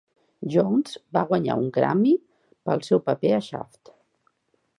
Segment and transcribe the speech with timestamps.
[0.53, 2.15] Jones va guanyar un Grammy
[2.71, 3.95] pel seu paper a "Shaft".